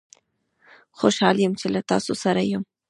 خوشحال 0.99 1.37
یم 1.39 1.53
چې 1.59 1.67
له 1.73 1.81
تاسوسره 1.91 2.41
یم 2.51 2.63